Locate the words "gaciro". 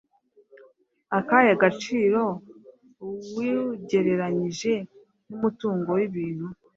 1.63-2.21